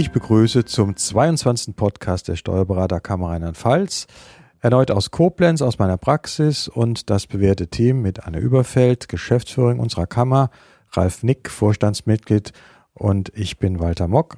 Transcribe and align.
Ich 0.00 0.12
begrüße 0.12 0.64
zum 0.64 0.96
22. 0.96 1.76
Podcast 1.76 2.28
der 2.28 2.36
Steuerberaterkammer 2.36 3.28
Rheinland-Pfalz. 3.28 4.06
Erneut 4.58 4.90
aus 4.90 5.10
Koblenz, 5.10 5.60
aus 5.60 5.78
meiner 5.78 5.98
Praxis 5.98 6.68
und 6.68 7.10
das 7.10 7.26
bewährte 7.26 7.68
Team 7.68 8.00
mit 8.00 8.24
Anne 8.26 8.38
Überfeld, 8.38 9.10
Geschäftsführerin 9.10 9.78
unserer 9.78 10.06
Kammer, 10.06 10.48
Ralf 10.92 11.22
Nick, 11.22 11.50
Vorstandsmitglied 11.50 12.54
und 12.94 13.30
ich 13.34 13.58
bin 13.58 13.78
Walter 13.78 14.08
Mock. 14.08 14.36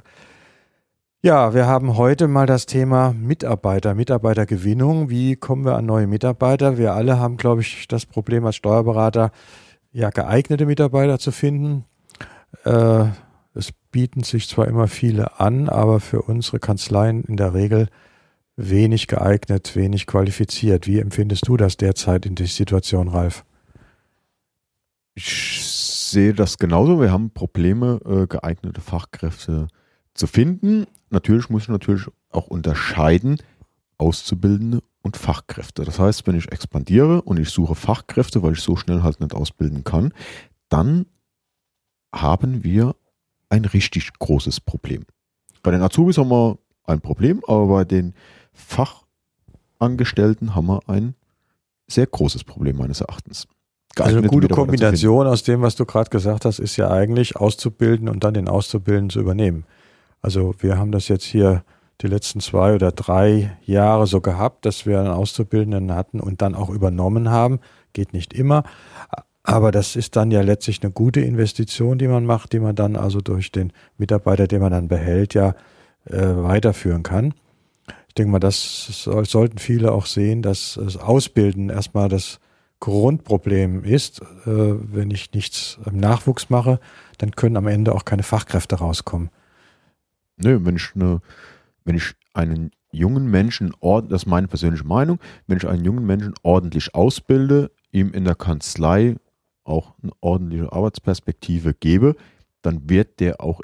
Ja, 1.22 1.54
wir 1.54 1.68
haben 1.68 1.96
heute 1.96 2.26
mal 2.26 2.46
das 2.46 2.66
Thema 2.66 3.12
Mitarbeiter, 3.12 3.94
Mitarbeitergewinnung. 3.94 5.10
Wie 5.10 5.36
kommen 5.36 5.64
wir 5.64 5.76
an 5.76 5.86
neue 5.86 6.08
Mitarbeiter? 6.08 6.76
Wir 6.76 6.92
alle 6.92 7.20
haben, 7.20 7.36
glaube 7.36 7.60
ich, 7.60 7.86
das 7.86 8.04
Problem 8.04 8.44
als 8.46 8.56
Steuerberater, 8.56 9.30
ja, 9.92 10.10
geeignete 10.10 10.66
Mitarbeiter 10.66 11.20
zu 11.20 11.30
finden. 11.30 11.84
Äh, 12.64 13.04
bieten 13.92 14.24
sich 14.24 14.48
zwar 14.48 14.66
immer 14.66 14.88
viele 14.88 15.38
an, 15.38 15.68
aber 15.68 16.00
für 16.00 16.22
unsere 16.22 16.58
Kanzleien 16.58 17.22
in 17.24 17.36
der 17.36 17.54
Regel 17.54 17.88
wenig 18.56 19.06
geeignet, 19.06 19.76
wenig 19.76 20.06
qualifiziert. 20.06 20.86
Wie 20.86 20.98
empfindest 20.98 21.46
du 21.46 21.56
das 21.56 21.76
derzeit 21.76 22.26
in 22.26 22.34
der 22.34 22.46
Situation, 22.46 23.08
Ralf? 23.08 23.44
Ich 25.14 25.62
sehe 25.64 26.34
das 26.34 26.58
genauso. 26.58 27.00
Wir 27.00 27.12
haben 27.12 27.30
Probleme, 27.30 28.00
äh, 28.04 28.26
geeignete 28.26 28.80
Fachkräfte 28.80 29.68
zu 30.14 30.26
finden. 30.26 30.86
Natürlich 31.10 31.50
muss 31.50 31.62
ich 31.62 31.68
natürlich 31.68 32.06
auch 32.30 32.46
unterscheiden, 32.48 33.36
Auszubildende 33.98 34.82
und 35.02 35.16
Fachkräfte. 35.16 35.84
Das 35.84 35.98
heißt, 35.98 36.26
wenn 36.26 36.36
ich 36.36 36.50
expandiere 36.50 37.22
und 37.22 37.38
ich 37.38 37.50
suche 37.50 37.74
Fachkräfte, 37.74 38.42
weil 38.42 38.54
ich 38.54 38.60
so 38.60 38.76
schnell 38.76 39.02
halt 39.02 39.20
nicht 39.20 39.34
ausbilden 39.34 39.84
kann, 39.84 40.12
dann 40.68 41.06
haben 42.14 42.64
wir 42.64 42.94
ein 43.52 43.66
richtig 43.66 44.10
großes 44.18 44.60
Problem. 44.60 45.04
Bei 45.62 45.70
den 45.70 45.82
Azubis 45.82 46.16
haben 46.16 46.30
wir 46.30 46.58
ein 46.84 47.00
Problem, 47.00 47.42
aber 47.46 47.66
bei 47.66 47.84
den 47.84 48.14
Fachangestellten 48.54 50.54
haben 50.54 50.66
wir 50.66 50.80
ein 50.88 51.14
sehr 51.86 52.06
großes 52.06 52.44
Problem 52.44 52.78
meines 52.78 53.02
Erachtens. 53.02 53.46
Also 53.98 54.16
eine 54.16 54.28
gute 54.28 54.48
Kombination 54.48 55.26
aus 55.26 55.42
dem, 55.42 55.60
was 55.60 55.76
du 55.76 55.84
gerade 55.84 56.08
gesagt 56.08 56.46
hast, 56.46 56.60
ist 56.60 56.78
ja 56.78 56.90
eigentlich 56.90 57.36
auszubilden 57.36 58.08
und 58.08 58.24
dann 58.24 58.32
den 58.32 58.48
Auszubildenden 58.48 59.10
zu 59.10 59.20
übernehmen. 59.20 59.64
Also 60.22 60.54
wir 60.60 60.78
haben 60.78 60.92
das 60.92 61.08
jetzt 61.08 61.24
hier 61.24 61.62
die 62.00 62.06
letzten 62.06 62.40
zwei 62.40 62.74
oder 62.74 62.90
drei 62.90 63.58
Jahre 63.66 64.06
so 64.06 64.22
gehabt, 64.22 64.64
dass 64.64 64.86
wir 64.86 64.98
einen 64.98 65.10
Auszubildenden 65.10 65.94
hatten 65.94 66.20
und 66.20 66.40
dann 66.40 66.54
auch 66.54 66.70
übernommen 66.70 67.28
haben. 67.28 67.60
Geht 67.92 68.14
nicht 68.14 68.32
immer. 68.32 68.64
Aber 69.44 69.72
das 69.72 69.96
ist 69.96 70.14
dann 70.14 70.30
ja 70.30 70.40
letztlich 70.40 70.82
eine 70.82 70.92
gute 70.92 71.20
Investition, 71.20 71.98
die 71.98 72.06
man 72.06 72.24
macht, 72.24 72.52
die 72.52 72.60
man 72.60 72.76
dann 72.76 72.96
also 72.96 73.20
durch 73.20 73.50
den 73.50 73.72
Mitarbeiter, 73.98 74.46
den 74.46 74.60
man 74.60 74.70
dann 74.70 74.88
behält, 74.88 75.34
ja 75.34 75.54
äh, 76.04 76.16
weiterführen 76.16 77.02
kann. 77.02 77.34
Ich 78.08 78.14
denke 78.14 78.32
mal, 78.32 78.38
das 78.38 78.86
soll, 79.04 79.24
sollten 79.24 79.58
viele 79.58 79.92
auch 79.92 80.06
sehen, 80.06 80.42
dass 80.42 80.78
das 80.80 80.96
Ausbilden 80.96 81.70
erstmal 81.70 82.08
das 82.08 82.40
Grundproblem 82.78 83.84
ist. 83.84 84.20
Äh, 84.20 84.24
wenn 84.46 85.10
ich 85.10 85.32
nichts 85.32 85.78
im 85.86 85.96
Nachwuchs 85.98 86.50
mache, 86.50 86.78
dann 87.18 87.32
können 87.32 87.56
am 87.56 87.66
Ende 87.66 87.94
auch 87.94 88.04
keine 88.04 88.22
Fachkräfte 88.22 88.76
rauskommen. 88.76 89.30
Nö, 90.36 90.60
wenn 90.62 90.78
eine, 90.94 91.20
wenn 91.84 91.96
ich 91.96 92.14
einen 92.34 92.70
jungen 92.90 93.30
Menschen, 93.30 93.72
das 93.80 94.22
ist 94.22 94.26
meine 94.26 94.48
persönliche 94.48 94.84
Meinung, 94.84 95.18
wenn 95.46 95.56
ich 95.58 95.66
einen 95.66 95.84
jungen 95.84 96.04
Menschen 96.04 96.34
ordentlich 96.42 96.94
ausbilde, 96.94 97.70
ihm 97.92 98.12
in 98.12 98.24
der 98.24 98.34
Kanzlei 98.34 99.16
auch 99.64 99.94
eine 100.02 100.12
ordentliche 100.20 100.72
Arbeitsperspektive 100.72 101.74
gebe, 101.74 102.16
dann 102.62 102.88
wird 102.88 103.20
der 103.20 103.40
auch 103.40 103.60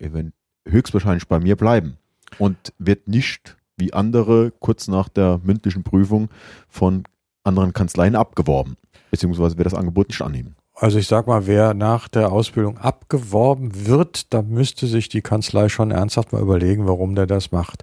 höchstwahrscheinlich 0.66 1.28
bei 1.28 1.40
mir 1.40 1.56
bleiben 1.56 1.98
und 2.38 2.72
wird 2.78 3.08
nicht 3.08 3.56
wie 3.76 3.92
andere 3.92 4.52
kurz 4.58 4.88
nach 4.88 5.08
der 5.08 5.40
mündlichen 5.42 5.84
Prüfung 5.84 6.28
von 6.68 7.04
anderen 7.44 7.72
Kanzleien 7.72 8.16
abgeworben, 8.16 8.76
beziehungsweise 9.10 9.56
wird 9.56 9.66
das 9.66 9.74
Angebot 9.74 10.08
nicht 10.08 10.20
annehmen. 10.20 10.56
Also 10.74 10.98
ich 10.98 11.08
sag 11.08 11.26
mal, 11.26 11.46
wer 11.46 11.74
nach 11.74 12.06
der 12.06 12.30
Ausbildung 12.30 12.78
abgeworben 12.78 13.86
wird, 13.86 14.32
da 14.32 14.42
müsste 14.42 14.86
sich 14.86 15.08
die 15.08 15.22
Kanzlei 15.22 15.68
schon 15.68 15.90
ernsthaft 15.90 16.32
mal 16.32 16.42
überlegen, 16.42 16.86
warum 16.86 17.16
der 17.16 17.26
das 17.26 17.50
macht. 17.50 17.82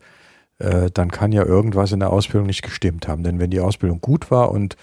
Äh, 0.59 0.89
dann 0.91 1.11
kann 1.11 1.33
ja 1.33 1.43
irgendwas 1.43 1.91
in 1.91 1.99
der 1.99 2.13
Ausbildung 2.13 2.47
nicht 2.47 2.61
gestimmt 2.61 3.09
haben. 3.09 3.23
Denn 3.23 3.37
wenn 3.39 3.49
die 3.49 3.59
Ausbildung 3.59 3.99
gut 3.99 4.31
war 4.31 4.51
und 4.51 4.77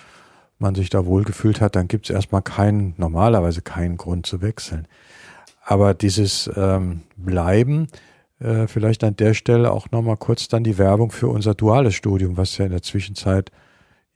man 0.62 0.75
sich 0.75 0.89
da 0.89 1.05
wohlgefühlt 1.05 1.61
hat, 1.61 1.77
dann 1.77 1.89
gibt 1.89 2.09
es 2.09 2.15
erstmal 2.15 2.43
keinen, 2.43 2.95
normalerweise 2.97 3.61
keinen 3.61 3.99
Grund 3.99 4.25
zu 4.25 4.41
wechseln. 4.41 4.89
Aber 5.65 5.93
dieses 5.93 6.50
ähm, 6.56 7.03
Bleiben, 7.17 7.89
äh, 8.41 8.67
vielleicht 8.67 9.05
an 9.05 9.17
der 9.17 9.34
Stelle 9.34 9.71
auch 9.73 9.91
nochmal 9.91 10.17
kurz 10.17 10.49
dann 10.49 10.65
die 10.65 10.78
Werbung 10.78 11.11
für 11.11 11.28
unser 11.28 11.55
duales 11.55 11.95
Studium, 11.95 12.37
was 12.37 12.56
ja 12.59 12.65
in 12.65 12.73
der 12.73 12.83
Zwischenzeit 12.83 13.50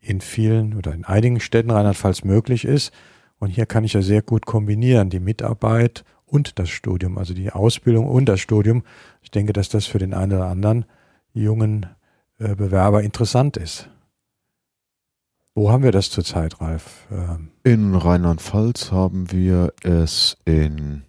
in 0.01 0.21
vielen 0.21 0.75
oder 0.75 0.95
in 0.95 1.05
einigen 1.05 1.41
Städten 1.41 1.71
Rheinland-Pfalz 1.71 2.25
möglich 2.25 2.65
ist. 2.65 2.93
Und 3.39 3.51
hier 3.51 3.67
kann 3.67 3.85
ich 3.85 3.93
ja 3.93 4.03
sehr 4.03 4.23
gut 4.23 4.47
kombinieren, 4.47 5.11
die 5.11 5.21
Mitarbeit 5.21 6.05
und 6.25 6.59
das 6.59 6.71
Studium, 6.71 7.19
also 7.19 7.35
die 7.35 7.53
Ausbildung 7.53 8.09
und 8.09 8.27
das 8.27 8.41
Studium. 8.41 8.83
Ich 9.23 9.31
denke, 9.31 9.53
dass 9.53 9.69
das 9.69 9.87
für 9.87 9.99
den 9.99 10.15
einen 10.15 10.33
oder 10.33 10.47
anderen 10.47 10.87
jungen 11.33 11.87
äh, 12.39 12.55
Bewerber 12.55 13.03
interessant 13.03 13.57
ist. 13.57 13.89
Wo 15.59 15.71
haben 15.71 15.83
wir 15.83 15.91
das 15.91 16.11
zurzeit, 16.11 16.61
Ralf? 16.61 17.07
Ähm 17.11 17.49
in 17.65 17.95
Rheinland-Pfalz 17.95 18.93
haben 18.93 19.33
wir 19.33 19.73
es 19.83 20.37
in 20.45 21.05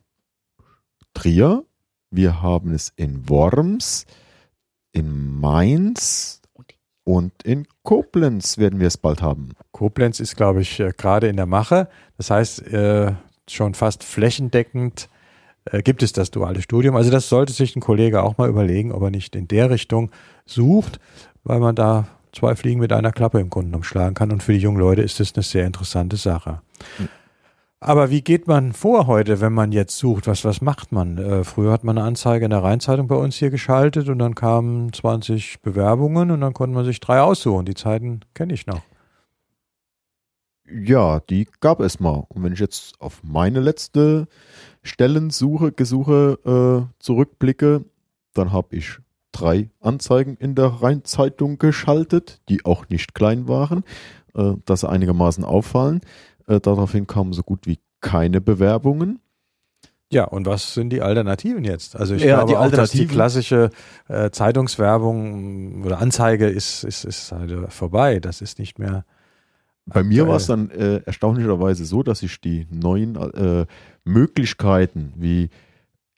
Trier, 1.14 1.66
wir 2.12 2.42
haben 2.42 2.72
es 2.72 2.94
in 2.96 3.28
Worms, 3.28 4.06
in 4.94 5.38
Mainz 5.38 6.42
und 7.04 7.44
in 7.44 7.68
Koblenz 7.84 8.58
werden 8.58 8.80
wir 8.80 8.88
es 8.88 8.96
bald 8.96 9.22
haben. 9.22 9.50
Koblenz 9.74 10.22
ist, 10.22 10.38
glaube 10.38 10.62
ich, 10.62 10.80
äh, 10.80 10.94
gerade 10.96 11.28
in 11.28 11.36
der 11.36 11.46
Mache. 11.46 11.90
Das 12.16 12.32
heißt, 12.32 12.68
äh, 12.68 13.16
schon 13.50 13.74
fast 13.74 14.06
flächendeckend 14.06 15.10
äh, 15.66 15.82
gibt 15.82 16.02
es 16.04 16.14
das 16.14 16.32
duale 16.32 16.62
Studium. 16.62 16.96
Also 16.96 17.12
das 17.12 17.28
sollte 17.28 17.52
sich 17.52 17.76
ein 17.76 17.82
Kollege 17.82 18.24
auch 18.24 18.38
mal 18.38 18.48
überlegen, 18.48 18.94
ob 18.94 19.04
er 19.04 19.12
nicht 19.12 19.36
in 19.36 19.50
der 19.50 19.70
Richtung 19.72 20.10
sucht, 20.46 21.02
weil 21.44 21.60
man 21.60 21.76
da 21.76 22.08
zwei 22.38 22.56
Fliegen 22.56 22.80
mit 22.80 22.94
einer 22.94 23.12
Klappe 23.12 23.40
im 23.40 23.50
Grunde 23.50 23.76
umschlagen 23.76 24.14
kann. 24.14 24.32
Und 24.32 24.44
für 24.44 24.54
die 24.54 24.60
jungen 24.60 24.80
Leute 24.80 25.02
ist 25.02 25.20
das 25.20 25.34
eine 25.36 25.44
sehr 25.44 25.66
interessante 25.66 26.18
Sache. 26.18 26.62
Mhm. 27.00 27.10
Aber 27.80 28.10
wie 28.10 28.22
geht 28.22 28.48
man 28.48 28.74
vor 28.74 29.06
heute, 29.06 29.40
wenn 29.40 29.54
man 29.54 29.72
jetzt 29.72 29.98
sucht? 29.98 30.26
Was, 30.26 30.44
was 30.44 30.62
macht 30.62 30.92
man? 30.92 31.18
Äh, 31.20 31.44
früher 31.44 31.72
hat 31.72 31.84
man 31.84 31.98
eine 31.98 32.08
Anzeige 32.08 32.46
in 32.46 32.52
der 32.52 32.64
Rheinzeitung 32.64 33.08
bei 33.08 33.16
uns 33.16 33.36
hier 33.36 33.52
geschaltet 33.52 34.10
und 34.10 34.18
dann 34.18 34.34
kamen 34.34 34.92
20 34.92 35.62
Bewerbungen 35.62 36.32
und 36.32 36.42
dann 36.42 36.54
konnte 36.54 36.76
man 36.76 36.86
sich 36.86 37.00
drei 37.00 37.22
aussuchen. 37.22 37.66
Die 37.66 37.76
Zeiten 37.76 38.22
kenne 38.34 38.54
ich 38.54 38.66
noch. 38.66 38.82
Ja, 40.70 41.20
die 41.22 41.48
gab 41.60 41.80
es 41.80 42.00
mal. 42.00 42.26
Und 42.30 42.44
wenn 42.44 42.54
ich 42.54 42.60
jetzt 42.60 43.00
auf 43.00 43.22
meine 43.24 43.60
letzte 43.60 44.28
Stellensuche, 44.82 45.72
Gesuche 45.72 46.88
äh, 46.90 46.94
zurückblicke, 47.00 47.86
dann 48.34 48.52
habe 48.52 48.76
ich 48.76 48.98
drei 49.40 49.70
Anzeigen 49.80 50.36
in 50.38 50.56
der 50.56 50.68
Rheinzeitung 50.68 51.58
geschaltet, 51.58 52.42
die 52.50 52.66
auch 52.66 52.90
nicht 52.90 53.14
klein 53.14 53.48
waren, 53.48 53.84
äh, 54.36 54.54
dass 54.66 54.82
sie 54.82 54.90
einigermaßen 54.90 55.44
auffallen. 55.44 56.02
Äh, 56.48 56.60
daraufhin 56.60 57.08
kamen 57.08 57.34
so 57.34 57.44
gut 57.44 57.68
wie 57.68 57.80
keine 58.02 58.42
Bewerbungen. 58.42 59.20
Ja, 60.10 60.24
und 60.24 60.46
was 60.46 60.74
sind 60.74 60.92
die 60.92 61.02
Alternativen 61.02 61.66
jetzt? 61.66 61.98
Also 61.98 62.16
ich 62.16 62.24
ja, 62.24 62.38
glaube 62.38 62.52
die 62.52 62.58
auch, 62.58 62.72
dass 62.72 62.92
die 62.92 63.08
klassische 63.08 63.72
äh, 64.08 64.30
Zeitungswerbung 64.30 65.84
oder 65.84 66.00
Anzeige 66.00 66.48
ist, 66.48 66.86
ist, 66.86 67.04
ist 67.04 67.32
halt 67.34 67.74
vorbei. 67.74 68.20
Das 68.20 68.42
ist 68.42 68.58
nicht 68.58 68.80
mehr. 68.80 69.04
Bei 69.86 70.04
mir 70.04 70.28
war 70.28 70.38
es 70.38 70.48
dann 70.48 70.70
äh, 70.70 71.02
erstaunlicherweise 71.06 71.86
so, 71.86 72.04
dass 72.04 72.22
ich 72.22 72.40
die 72.42 72.68
neuen 72.70 73.16
äh, 73.16 73.66
Möglichkeiten 74.04 75.14
wie 75.16 75.50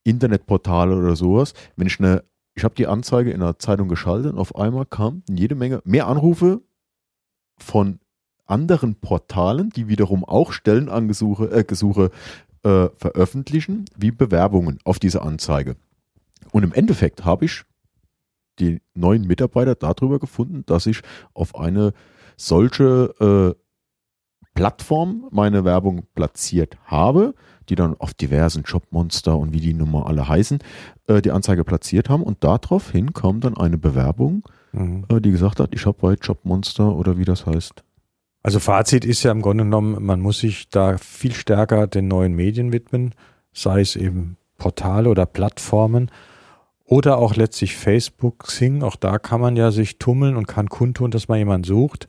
Internetportale 0.04 0.96
oder 0.96 1.16
sowas, 1.16 1.54
wenn 1.76 1.88
ich 1.88 2.00
eine 2.00 2.24
ich 2.60 2.66
habe 2.66 2.76
die 2.76 2.88
Anzeige 2.88 3.32
in 3.32 3.40
der 3.40 3.58
Zeitung 3.58 3.88
geschaltet 3.88 4.34
und 4.34 4.38
auf 4.38 4.54
einmal 4.58 4.86
kamen 4.86 5.24
jede 5.30 5.56
Menge 5.56 5.82
mehr 5.86 6.08
Anrufe 6.08 6.60
von 7.58 8.02
anderen 8.48 8.96
Portalen, 8.96 9.70
die 9.70 9.88
wiederum 9.88 10.26
auch 10.26 10.52
Stellenangesuche 10.52 11.50
äh, 11.52 11.64
Gesuche, 11.64 12.12
äh, 12.64 12.90
veröffentlichen, 12.90 13.86
wie 13.96 14.12
Bewerbungen 14.12 14.78
auf 14.84 15.00
diese 15.00 15.22
Anzeige. 15.22 15.78
Und 16.52 16.64
im 16.64 16.74
Endeffekt 16.74 17.24
habe 17.24 17.46
ich 17.46 17.64
die 18.60 18.82
neuen 18.94 19.26
Mitarbeiter 19.26 19.76
darüber 19.76 20.20
gefunden, 20.20 20.66
dass 20.66 20.86
ich 20.86 21.00
auf 21.34 21.56
eine 21.56 21.94
solche 22.36 23.56
äh, 23.56 23.69
Plattform 24.60 25.26
meine 25.32 25.66
Werbung 25.66 26.04
platziert 26.16 26.78
habe 26.86 27.34
die 27.70 27.76
dann 27.76 27.96
auf 28.00 28.14
diversen 28.14 28.64
Jobmonster 28.64 29.38
und 29.38 29.54
wie 29.54 29.60
die 29.60 29.74
Nummer 29.74 30.08
alle 30.08 30.28
heißen, 30.28 30.60
äh, 31.08 31.22
die 31.22 31.32
Anzeige 31.32 31.64
platziert 31.64 32.10
haben 32.10 32.24
und 32.24 32.44
daraufhin 32.44 33.14
kam 33.14 33.40
dann 33.40 33.56
eine 33.58 33.78
Bewerbung, 33.78 34.44
mhm. 34.72 35.06
äh, 35.10 35.22
die 35.22 35.32
gesagt 35.32 35.60
hat, 35.60 35.74
ich 35.74 35.86
habe 35.86 35.98
bei 36.02 36.14
Jobmonster 36.14 36.96
oder 36.96 37.18
wie 37.18 37.26
das 37.26 37.46
heißt. 37.46 37.84
Also 38.42 38.60
Fazit 38.60 39.06
ist 39.06 39.24
ja 39.24 39.32
im 39.32 39.42
Grunde 39.42 39.66
genommen, 39.66 40.04
man 40.04 40.22
muss 40.22 40.40
sich 40.40 40.70
da 40.70 40.98
viel 40.98 41.34
stärker 41.34 41.88
den 41.88 42.08
neuen 42.08 42.34
Medien 42.34 42.72
widmen, 42.72 43.14
sei 43.52 43.82
es 43.82 43.96
eben 43.96 44.38
Portale 44.58 45.10
oder 45.10 45.26
Plattformen. 45.26 46.10
Oder 46.86 47.18
auch 47.18 47.36
letztlich 47.36 47.76
Facebook, 47.76 48.40
Xing, 48.40 48.82
auch 48.82 48.96
da 48.96 49.20
kann 49.20 49.42
man 49.42 49.56
ja 49.56 49.70
sich 49.70 50.00
tummeln 50.00 50.36
und 50.36 50.48
kann 50.48 50.70
kundtun, 50.70 51.12
dass 51.12 51.28
man 51.28 51.38
jemanden 51.38 51.66
sucht. 51.66 52.08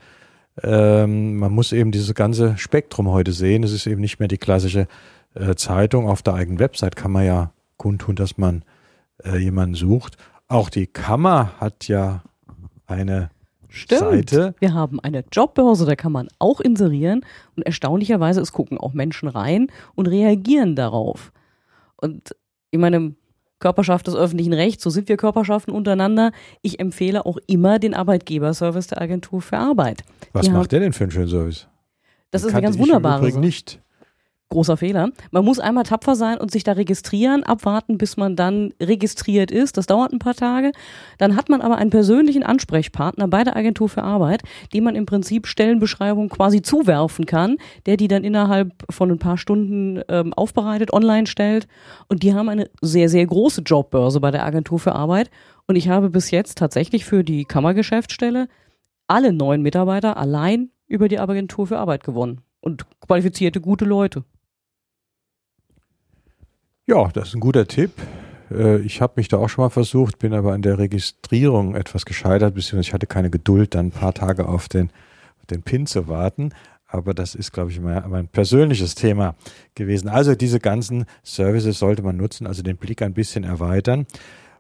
Ähm, 0.62 1.37
man 1.37 1.53
muss 1.53 1.73
eben 1.73 1.91
dieses 1.91 2.15
ganze 2.15 2.57
Spektrum 2.59 3.09
heute 3.09 3.33
sehen. 3.33 3.62
Es 3.62 3.73
ist 3.73 3.87
eben 3.87 4.01
nicht 4.01 4.19
mehr 4.19 4.29
die 4.29 4.39
klassische 4.39 4.87
äh, 5.35 5.55
Zeitung. 5.55 6.09
Auf 6.09 6.23
der 6.23 6.35
eigenen 6.35 6.59
Website 6.59 6.97
kann 6.97 7.12
man 7.12 7.25
ja 7.25 7.53
kundtun, 7.77 8.17
dass 8.17 8.39
man 8.39 8.65
äh, 9.25 9.39
jemanden 9.39 9.75
sucht. 9.75 10.17
Auch 10.49 10.69
die 10.69 10.87
Kammer 10.87 11.53
hat 11.59 11.89
ja 11.89 12.23
eine 12.87 13.31
Stimmt. 13.69 14.01
Seite. 14.01 14.55
Wir 14.59 14.75
haben 14.75 14.99
eine 15.01 15.25
Jobbörse, 15.33 15.87
da 15.87 15.95
kann 15.95 16.12
man 16.12 16.29
auch 16.41 16.61
inserieren 16.61 17.25
und 17.56 17.63
erstaunlicherweise 17.63 18.41
es 18.41 18.53
gucken 18.53 18.79
auch 18.79 18.93
Menschen 18.93 19.29
rein 19.29 19.69
und 19.95 20.09
reagieren 20.09 20.75
darauf. 20.75 21.33
Und 21.97 22.35
ich 22.73 22.81
meine, 22.81 23.15
Körperschaft 23.61 24.07
des 24.09 24.17
öffentlichen 24.17 24.53
Rechts, 24.53 24.83
so 24.83 24.91
sind 24.91 25.09
wir 25.09 25.17
Körperschaften 25.17 25.73
untereinander. 25.73 26.33
Ich 26.62 26.81
empfehle 26.81 27.25
auch 27.27 27.39
immer 27.47 27.79
den 27.79 27.95
Arbeitgeberservice 27.95 28.89
der 28.89 29.01
Agentur 29.01 29.41
für 29.43 29.59
Arbeit. 29.59 30.03
Was 30.33 30.47
Die 30.47 30.51
macht 30.51 30.59
haben- 30.62 30.69
der 30.71 30.81
denn 30.81 30.93
für 30.93 31.05
einen 31.05 31.11
schönen 31.12 31.29
Service? 31.29 31.69
Das 32.33 32.43
ist 32.43 32.53
eine 32.53 32.62
ganz 32.62 32.79
wunderbare 32.79 33.19
Übrigen 33.21 33.35
Sache. 33.35 33.45
nicht. 33.47 33.81
Großer 34.52 34.76
Fehler. 34.76 35.11
Man 35.31 35.44
muss 35.44 35.61
einmal 35.61 35.85
tapfer 35.85 36.17
sein 36.17 36.38
und 36.38 36.50
sich 36.50 36.64
da 36.64 36.73
registrieren, 36.73 37.44
abwarten, 37.44 37.99
bis 37.99 38.17
man 38.17 38.35
dann 38.35 38.75
registriert 38.82 39.52
ist. 39.52 39.76
Das 39.76 39.87
dauert 39.87 40.12
ein 40.12 40.19
paar 40.19 40.35
Tage. 40.35 40.73
Dann 41.19 41.37
hat 41.37 41.49
man 41.49 41.61
aber 41.61 41.76
einen 41.76 41.91
persönlichen 41.91 42.43
Ansprechpartner 42.43 43.29
bei 43.29 43.44
der 43.44 43.55
Agentur 43.55 43.88
für 43.88 44.02
Arbeit, 44.02 44.43
dem 44.75 44.82
man 44.82 44.97
im 44.97 45.06
Prinzip 45.06 45.47
Stellenbeschreibungen 45.47 46.31
quasi 46.31 46.62
zuwerfen 46.62 47.26
kann, 47.26 47.58
der 47.87 47.97
die 47.97 48.08
dann 48.08 48.25
innerhalb 48.25 48.73
von 48.91 49.12
ein 49.12 49.20
paar 49.20 49.38
Stunden 49.38 50.02
ähm, 50.08 50.35
aufbereitet, 50.35 50.93
online 50.93 51.29
stellt. 51.29 51.69
Und 52.08 52.25
die 52.25 52.35
haben 52.35 52.49
eine 52.49 52.69
sehr, 52.81 53.08
sehr 53.08 53.26
große 53.26 53.62
Jobbörse 53.62 54.19
bei 54.19 54.32
der 54.32 54.44
Agentur 54.44 54.81
für 54.81 54.96
Arbeit. 54.96 55.31
Und 55.69 55.76
ich 55.76 55.88
habe 55.88 56.11
bis 56.11 56.32
jetzt 56.32 56.58
tatsächlich 56.58 57.05
für 57.05 57.23
die 57.23 57.44
Kammergeschäftsstelle 57.44 58.49
alle 59.06 59.32
neuen 59.32 59.62
Mitarbeiter 59.62 60.17
allein 60.17 60.70
über 60.88 61.06
die 61.06 61.20
Agentur 61.20 61.69
für 61.69 61.79
Arbeit 61.79 62.03
gewonnen. 62.03 62.41
Und 62.61 62.85
qualifizierte, 63.00 63.61
gute 63.61 63.85
Leute. 63.85 64.25
Ja, 66.91 67.07
das 67.07 67.29
ist 67.29 67.35
ein 67.35 67.41
guter 67.41 67.69
Tipp. 67.69 67.93
Äh, 68.51 68.79
Ich 68.79 69.01
habe 69.01 69.13
mich 69.15 69.29
da 69.29 69.37
auch 69.37 69.49
schon 69.49 69.63
mal 69.63 69.69
versucht, 69.71 70.19
bin 70.19 70.35
aber 70.35 70.55
an 70.55 70.63
der 70.63 70.77
Registrierung 70.79 71.77
etwas 71.77 72.05
gescheitert, 72.05 72.57
beziehungsweise 72.57 72.89
ich 72.89 72.93
hatte 72.93 73.07
keine 73.07 73.31
Geduld, 73.31 73.77
dann 73.77 73.87
ein 73.87 73.91
paar 73.93 74.13
Tage 74.13 74.49
auf 74.49 74.69
den, 74.69 74.91
auf 75.39 75.47
den 75.47 75.63
PIN 75.63 75.87
zu 75.87 76.09
warten. 76.09 76.51
Aber 76.89 77.15
das 77.15 77.37
ist, 77.37 77.53
glaube 77.53 77.71
ich, 77.71 77.81
mein, 77.81 78.11
mein 78.11 78.27
persönliches 78.27 78.97
Thema 78.97 79.37
gewesen. 79.77 80.09
Also 80.09 80.35
diese 80.35 80.59
ganzen 80.59 81.05
Services 81.23 81.79
sollte 81.79 82.03
man 82.03 82.17
nutzen, 82.17 82.49
also 82.49 82.65
den 82.65 82.77
Blick 82.77 83.03
ein 83.03 83.15
bisschen 83.15 83.45
erweitern. 83.45 84.05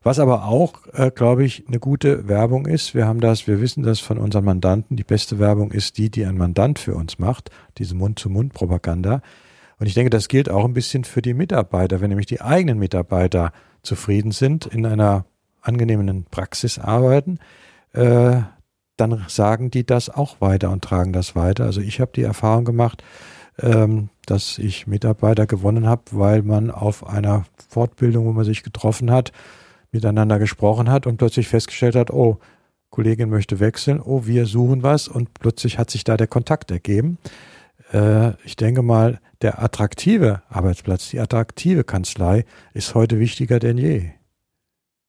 Was 0.04 0.20
aber 0.20 0.44
auch, 0.44 0.74
äh, 0.92 1.10
glaube 1.10 1.42
ich, 1.42 1.64
eine 1.66 1.80
gute 1.80 2.28
Werbung 2.28 2.66
ist, 2.66 2.94
wir 2.94 3.08
haben 3.08 3.18
das, 3.18 3.48
wir 3.48 3.60
wissen 3.60 3.82
das 3.82 3.98
von 3.98 4.18
unseren 4.18 4.44
Mandanten, 4.44 4.96
die 4.96 5.02
beste 5.02 5.40
Werbung 5.40 5.72
ist 5.72 5.98
die, 5.98 6.10
die 6.10 6.24
ein 6.24 6.38
Mandant 6.38 6.78
für 6.78 6.94
uns 6.94 7.18
macht, 7.18 7.50
diese 7.78 7.96
Mund-zu-Mund-Propaganda. 7.96 9.20
Und 9.80 9.86
ich 9.86 9.94
denke, 9.94 10.10
das 10.10 10.28
gilt 10.28 10.50
auch 10.50 10.66
ein 10.66 10.74
bisschen 10.74 11.04
für 11.04 11.22
die 11.22 11.32
Mitarbeiter. 11.34 12.00
Wenn 12.00 12.10
nämlich 12.10 12.26
die 12.26 12.42
eigenen 12.42 12.78
Mitarbeiter 12.78 13.52
zufrieden 13.82 14.30
sind, 14.30 14.66
in 14.66 14.84
einer 14.84 15.24
angenehmen 15.62 16.26
Praxis 16.30 16.78
arbeiten, 16.78 17.38
äh, 17.94 18.42
dann 18.98 19.24
sagen 19.28 19.70
die 19.70 19.86
das 19.86 20.10
auch 20.10 20.42
weiter 20.42 20.70
und 20.70 20.84
tragen 20.84 21.14
das 21.14 21.34
weiter. 21.34 21.64
Also 21.64 21.80
ich 21.80 21.98
habe 21.98 22.12
die 22.14 22.22
Erfahrung 22.22 22.66
gemacht, 22.66 23.02
ähm, 23.58 24.10
dass 24.26 24.58
ich 24.58 24.86
Mitarbeiter 24.86 25.46
gewonnen 25.46 25.86
habe, 25.86 26.02
weil 26.12 26.42
man 26.42 26.70
auf 26.70 27.06
einer 27.06 27.44
Fortbildung, 27.70 28.26
wo 28.26 28.32
man 28.32 28.44
sich 28.44 28.62
getroffen 28.62 29.10
hat, 29.10 29.32
miteinander 29.92 30.38
gesprochen 30.38 30.90
hat 30.90 31.06
und 31.06 31.16
plötzlich 31.16 31.48
festgestellt 31.48 31.96
hat, 31.96 32.10
oh, 32.10 32.38
Kollegin 32.90 33.30
möchte 33.30 33.60
wechseln, 33.60 34.00
oh, 34.00 34.26
wir 34.26 34.44
suchen 34.44 34.82
was 34.82 35.08
und 35.08 35.32
plötzlich 35.34 35.78
hat 35.78 35.90
sich 35.90 36.04
da 36.04 36.18
der 36.18 36.26
Kontakt 36.26 36.70
ergeben. 36.70 37.16
Äh, 37.92 38.32
ich 38.44 38.56
denke 38.56 38.82
mal, 38.82 39.20
der 39.42 39.62
attraktive 39.62 40.42
Arbeitsplatz, 40.48 41.10
die 41.10 41.20
attraktive 41.20 41.84
Kanzlei 41.84 42.44
ist 42.74 42.94
heute 42.94 43.18
wichtiger 43.18 43.58
denn 43.58 43.78
je. 43.78 44.10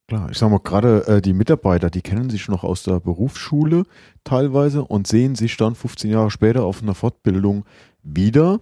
Klar, 0.07 0.29
ich 0.29 0.37
sag 0.37 0.49
mal, 0.49 0.59
gerade 0.59 1.07
äh, 1.07 1.21
die 1.21 1.33
Mitarbeiter, 1.33 1.89
die 1.89 2.01
kennen 2.01 2.29
sich 2.29 2.49
noch 2.49 2.63
aus 2.63 2.83
der 2.83 2.99
Berufsschule 2.99 3.83
teilweise 4.23 4.83
und 4.83 5.07
sehen 5.07 5.35
sich 5.35 5.55
dann 5.57 5.75
15 5.75 6.11
Jahre 6.11 6.31
später 6.31 6.63
auf 6.63 6.81
einer 6.81 6.95
Fortbildung 6.95 7.65
wieder. 8.03 8.59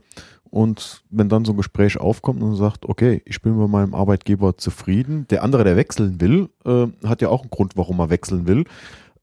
Und 0.51 1.03
wenn 1.09 1.29
dann 1.29 1.45
so 1.45 1.53
ein 1.53 1.57
Gespräch 1.57 1.99
aufkommt 1.99 2.41
und 2.41 2.55
sagt, 2.55 2.85
okay, 2.85 3.21
ich 3.25 3.41
bin 3.41 3.57
bei 3.57 3.67
meinem 3.67 3.93
Arbeitgeber 3.93 4.57
zufrieden, 4.57 5.27
der 5.29 5.43
andere, 5.43 5.63
der 5.63 5.75
wechseln 5.75 6.19
will, 6.21 6.49
äh, 6.65 6.87
hat 7.07 7.21
ja 7.21 7.29
auch 7.29 7.41
einen 7.41 7.51
Grund, 7.51 7.77
warum 7.77 7.99
er 7.99 8.09
wechseln 8.09 8.47
will. 8.47 8.65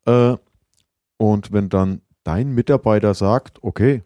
Äh, 0.05 0.37
und 1.17 1.53
wenn 1.53 1.69
dann 1.69 2.03
dein 2.23 2.55
Mitarbeiter 2.55 3.15
sagt, 3.15 3.63
okay, 3.63 4.03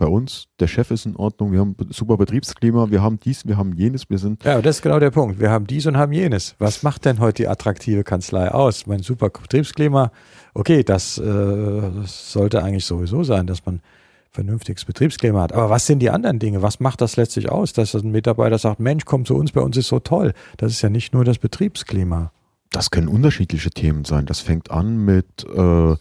bei 0.00 0.06
uns, 0.06 0.48
der 0.58 0.66
Chef 0.66 0.90
ist 0.90 1.04
in 1.04 1.14
Ordnung, 1.14 1.52
wir 1.52 1.60
haben 1.60 1.76
super 1.90 2.16
Betriebsklima, 2.16 2.90
wir 2.90 3.02
haben 3.02 3.20
dies, 3.20 3.46
wir 3.46 3.58
haben 3.58 3.74
jenes, 3.74 4.08
wir 4.08 4.16
sind 4.16 4.42
Ja, 4.44 4.62
das 4.62 4.76
ist 4.76 4.82
genau 4.82 4.98
der 4.98 5.10
Punkt. 5.10 5.38
Wir 5.38 5.50
haben 5.50 5.66
dies 5.66 5.84
und 5.84 5.98
haben 5.98 6.12
jenes. 6.12 6.56
Was 6.58 6.82
macht 6.82 7.04
denn 7.04 7.20
heute 7.20 7.42
die 7.42 7.48
attraktive 7.48 8.02
Kanzlei 8.02 8.50
aus? 8.50 8.86
Mein 8.86 9.02
super 9.02 9.28
Betriebsklima, 9.28 10.10
okay, 10.54 10.82
das, 10.84 11.18
äh, 11.18 11.22
das 11.22 12.32
sollte 12.32 12.62
eigentlich 12.62 12.86
sowieso 12.86 13.24
sein, 13.24 13.46
dass 13.46 13.66
man 13.66 13.82
vernünftiges 14.30 14.86
Betriebsklima 14.86 15.42
hat. 15.42 15.52
Aber 15.52 15.68
was 15.68 15.86
sind 15.86 15.98
die 15.98 16.08
anderen 16.08 16.38
Dinge? 16.38 16.62
Was 16.62 16.80
macht 16.80 17.02
das 17.02 17.16
letztlich 17.16 17.50
aus, 17.50 17.74
dass 17.74 17.94
ein 17.94 18.10
Mitarbeiter 18.10 18.56
sagt, 18.56 18.80
Mensch, 18.80 19.04
komm 19.04 19.26
zu 19.26 19.34
uns, 19.34 19.52
bei 19.52 19.60
uns 19.60 19.76
ist 19.76 19.88
so 19.88 19.98
toll. 19.98 20.32
Das 20.56 20.72
ist 20.72 20.80
ja 20.80 20.88
nicht 20.88 21.12
nur 21.12 21.26
das 21.26 21.36
Betriebsklima. 21.36 22.32
Das 22.70 22.90
können 22.90 23.08
unterschiedliche 23.08 23.68
Themen 23.68 24.06
sein. 24.06 24.24
Das 24.24 24.40
fängt 24.40 24.70
an 24.70 25.04
mit, 25.04 25.44
äh, 25.44 25.94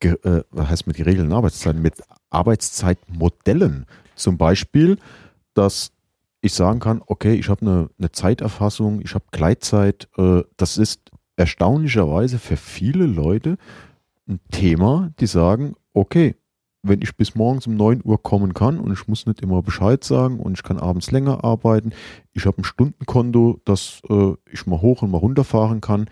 äh, 0.00 0.42
was 0.50 0.68
heißt 0.68 0.86
mit 0.86 0.96
geregelten 0.96 1.32
Arbeitszeiten, 1.32 1.82
mit 1.82 2.02
Arbeitszeitmodellen. 2.30 3.86
Zum 4.14 4.38
Beispiel, 4.38 4.98
dass 5.54 5.92
ich 6.40 6.52
sagen 6.54 6.80
kann, 6.80 7.02
okay, 7.06 7.34
ich 7.34 7.48
habe 7.48 7.62
eine, 7.62 7.90
eine 7.98 8.12
Zeiterfassung, 8.12 9.00
ich 9.02 9.14
habe 9.14 9.24
Gleitzeit. 9.30 10.08
Äh, 10.16 10.42
das 10.56 10.78
ist 10.78 11.10
erstaunlicherweise 11.36 12.38
für 12.38 12.56
viele 12.56 13.06
Leute 13.06 13.58
ein 14.28 14.40
Thema, 14.50 15.12
die 15.20 15.26
sagen, 15.26 15.74
okay, 15.92 16.34
wenn 16.82 17.02
ich 17.02 17.16
bis 17.16 17.34
morgens 17.34 17.66
um 17.66 17.76
9 17.76 18.02
Uhr 18.04 18.22
kommen 18.22 18.54
kann 18.54 18.78
und 18.78 18.92
ich 18.92 19.08
muss 19.08 19.26
nicht 19.26 19.40
immer 19.40 19.62
Bescheid 19.62 20.04
sagen 20.04 20.38
und 20.38 20.56
ich 20.56 20.62
kann 20.62 20.78
abends 20.78 21.10
länger 21.10 21.42
arbeiten, 21.44 21.92
ich 22.32 22.46
habe 22.46 22.58
ein 22.58 22.64
Stundenkonto, 22.64 23.60
das 23.64 24.02
äh, 24.08 24.34
ich 24.50 24.66
mal 24.66 24.80
hoch 24.80 25.02
und 25.02 25.10
mal 25.10 25.18
runterfahren 25.18 25.80
kann. 25.80 26.08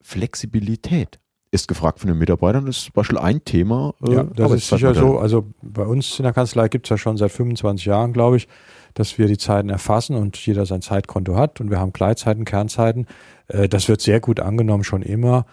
Flexibilität 0.00 1.20
ist 1.52 1.66
gefragt 1.68 1.98
von 2.00 2.08
den 2.08 2.18
Mitarbeitern. 2.18 2.66
Das 2.66 2.78
ist 2.78 2.84
zum 2.84 2.92
Beispiel 2.94 3.18
ein 3.18 3.44
Thema. 3.44 3.94
äh, 4.06 4.12
Ja, 4.14 4.24
das 4.24 4.52
ist 4.52 4.68
sicher 4.68 4.94
so. 4.94 5.18
Also 5.18 5.46
bei 5.62 5.84
uns 5.84 6.18
in 6.18 6.22
der 6.22 6.32
Kanzlei 6.32 6.68
gibt 6.68 6.86
es 6.86 6.90
ja 6.90 6.98
schon 6.98 7.16
seit 7.16 7.32
25 7.32 7.86
Jahren, 7.86 8.12
glaube 8.12 8.36
ich, 8.36 8.48
dass 8.94 9.18
wir 9.18 9.26
die 9.26 9.38
Zeiten 9.38 9.68
erfassen 9.68 10.16
und 10.16 10.36
jeder 10.36 10.64
sein 10.66 10.80
Zeitkonto 10.82 11.36
hat 11.36 11.60
und 11.60 11.70
wir 11.70 11.78
haben 11.80 11.92
Gleitzeiten, 11.92 12.44
Kernzeiten. 12.44 13.06
Äh, 13.48 13.68
Das 13.68 13.88
wird 13.88 14.00
sehr 14.00 14.20
gut 14.20 14.38
angenommen, 14.40 14.84
schon 14.84 15.02
immer. 15.02 15.44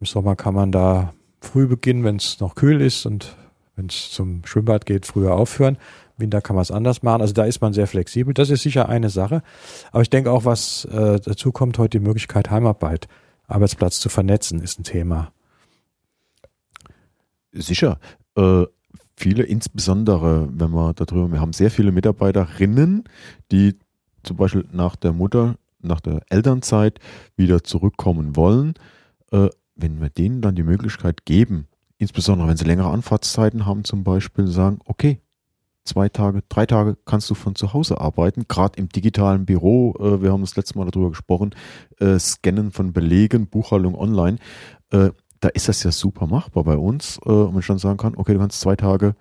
Im 0.00 0.06
Sommer 0.06 0.36
kann 0.36 0.54
man 0.54 0.72
da 0.72 1.14
früh 1.40 1.66
beginnen, 1.66 2.04
wenn 2.04 2.16
es 2.16 2.38
noch 2.40 2.54
kühl 2.54 2.80
ist 2.82 3.06
und 3.06 3.34
wenn 3.76 3.86
es 3.86 4.10
zum 4.10 4.42
Schwimmbad 4.44 4.84
geht, 4.86 5.06
früher 5.06 5.34
aufhören. 5.34 5.76
Im 6.18 6.22
Winter 6.24 6.40
kann 6.42 6.56
man 6.56 6.62
es 6.62 6.70
anders 6.70 7.02
machen. 7.02 7.20
Also 7.22 7.32
da 7.34 7.44
ist 7.44 7.60
man 7.62 7.72
sehr 7.72 7.86
flexibel. 7.86 8.32
Das 8.34 8.50
ist 8.50 8.62
sicher 8.62 8.88
eine 8.90 9.08
Sache. 9.10 9.42
Aber 9.92 10.02
ich 10.02 10.10
denke 10.10 10.30
auch, 10.30 10.44
was 10.44 10.84
äh, 10.86 11.18
dazu 11.22 11.52
kommt 11.52 11.78
heute 11.78 11.98
die 11.98 12.04
Möglichkeit, 12.06 12.50
Heimarbeit, 12.50 13.06
Arbeitsplatz 13.48 14.00
zu 14.00 14.08
vernetzen, 14.10 14.60
ist 14.62 14.78
ein 14.80 14.84
Thema. 14.84 15.30
Sicher. 17.60 17.98
Äh, 18.36 18.64
viele, 19.16 19.44
insbesondere, 19.44 20.48
wenn 20.52 20.70
wir 20.70 20.94
darüber, 20.94 21.32
wir 21.32 21.40
haben 21.40 21.52
sehr 21.52 21.70
viele 21.70 21.92
Mitarbeiterinnen, 21.92 23.04
die 23.50 23.76
zum 24.22 24.36
Beispiel 24.36 24.66
nach 24.72 24.96
der 24.96 25.12
Mutter, 25.12 25.56
nach 25.80 26.00
der 26.00 26.20
Elternzeit 26.28 26.98
wieder 27.36 27.64
zurückkommen 27.64 28.36
wollen. 28.36 28.74
Äh, 29.30 29.48
wenn 29.74 30.00
wir 30.00 30.10
denen 30.10 30.40
dann 30.40 30.56
die 30.56 30.62
Möglichkeit 30.62 31.24
geben, 31.24 31.68
insbesondere 31.98 32.48
wenn 32.48 32.56
sie 32.56 32.64
längere 32.64 32.90
Anfahrtszeiten 32.90 33.66
haben, 33.66 33.84
zum 33.84 34.04
Beispiel 34.04 34.46
sagen, 34.46 34.78
okay, 34.86 35.20
zwei 35.84 36.08
Tage, 36.08 36.42
drei 36.48 36.66
Tage 36.66 36.96
kannst 37.04 37.30
du 37.30 37.34
von 37.34 37.54
zu 37.54 37.72
Hause 37.72 38.00
arbeiten, 38.00 38.46
gerade 38.48 38.78
im 38.78 38.88
digitalen 38.88 39.46
Büro, 39.46 39.94
äh, 39.98 40.22
wir 40.22 40.32
haben 40.32 40.40
das 40.42 40.56
letzte 40.56 40.78
Mal 40.78 40.90
darüber 40.90 41.10
gesprochen, 41.10 41.54
äh, 42.00 42.18
Scannen 42.18 42.72
von 42.72 42.92
Belegen, 42.92 43.46
Buchhaltung 43.46 43.94
online, 43.94 44.38
äh, 44.90 45.10
da 45.46 45.50
ist 45.50 45.68
das 45.68 45.84
ja 45.84 45.92
super 45.92 46.26
machbar 46.26 46.64
bei 46.64 46.76
uns. 46.76 47.20
Äh, 47.24 47.30
und 47.30 47.58
ich 47.58 47.66
dann 47.66 47.78
sagen 47.78 47.98
kann, 47.98 48.16
okay, 48.16 48.34
du 48.34 48.40
kannst 48.40 48.60
zwei 48.60 48.74
Tage 48.74 49.14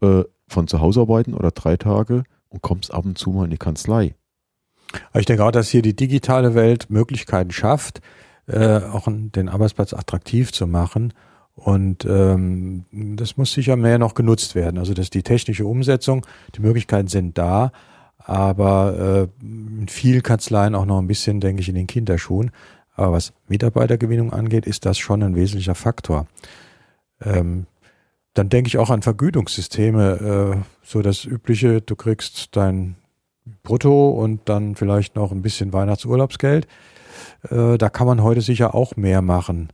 äh, 0.00 0.22
von 0.46 0.68
zu 0.68 0.80
Hause 0.80 1.00
arbeiten 1.00 1.34
oder 1.34 1.50
drei 1.50 1.76
Tage 1.76 2.22
und 2.48 2.62
kommst 2.62 2.94
ab 2.94 3.04
und 3.04 3.18
zu 3.18 3.30
mal 3.30 3.44
in 3.44 3.50
die 3.50 3.58
Kanzlei. 3.58 4.14
Ich 5.14 5.26
denke 5.26 5.44
auch, 5.44 5.50
dass 5.50 5.68
hier 5.68 5.82
die 5.82 5.96
digitale 5.96 6.54
Welt 6.54 6.88
Möglichkeiten 6.90 7.50
schafft, 7.50 8.00
äh, 8.46 8.78
auch 8.78 9.08
den 9.10 9.48
Arbeitsplatz 9.48 9.92
attraktiv 9.92 10.52
zu 10.52 10.66
machen. 10.66 11.12
Und 11.54 12.04
ähm, 12.04 12.84
das 12.92 13.36
muss 13.36 13.52
sicher 13.52 13.74
mehr 13.74 13.98
noch 13.98 14.14
genutzt 14.14 14.54
werden. 14.54 14.78
Also 14.78 14.94
dass 14.94 15.10
die 15.10 15.24
technische 15.24 15.66
Umsetzung, 15.66 16.24
die 16.54 16.60
Möglichkeiten 16.60 17.08
sind 17.08 17.36
da, 17.36 17.72
aber 18.18 19.28
äh, 19.42 19.44
in 19.44 19.88
vielen 19.88 20.22
Kanzleien 20.22 20.76
auch 20.76 20.86
noch 20.86 20.98
ein 20.98 21.08
bisschen, 21.08 21.40
denke 21.40 21.62
ich, 21.62 21.68
in 21.68 21.74
den 21.74 21.88
Kinderschuhen. 21.88 22.52
Aber 22.98 23.12
was 23.12 23.32
Mitarbeitergewinnung 23.46 24.32
angeht, 24.32 24.66
ist 24.66 24.84
das 24.84 24.98
schon 24.98 25.22
ein 25.22 25.36
wesentlicher 25.36 25.76
Faktor. 25.76 26.26
Ähm, 27.22 27.66
dann 28.34 28.48
denke 28.48 28.68
ich 28.68 28.78
auch 28.78 28.90
an 28.90 29.02
Vergütungssysteme, 29.02 30.56
äh, 30.56 30.64
so 30.82 31.00
das 31.00 31.24
übliche, 31.24 31.80
du 31.80 31.94
kriegst 31.94 32.56
dein 32.56 32.96
Brutto 33.62 34.10
und 34.10 34.48
dann 34.48 34.74
vielleicht 34.74 35.14
noch 35.14 35.30
ein 35.30 35.42
bisschen 35.42 35.72
Weihnachtsurlaubsgeld. 35.72 36.66
Äh, 37.48 37.78
da 37.78 37.88
kann 37.88 38.06
man 38.06 38.22
heute 38.22 38.40
sicher 38.40 38.74
auch 38.74 38.96
mehr 38.96 39.22
machen. 39.22 39.68